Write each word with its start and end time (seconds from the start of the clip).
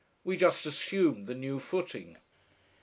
We 0.23 0.35
just 0.35 0.65
assumed 0.65 1.27
the 1.27 1.35
new 1.35 1.59
footing.... 1.59 2.17